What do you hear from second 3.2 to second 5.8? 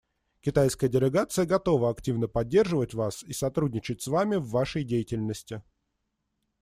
и сотрудничать с вами в вашей деятельности.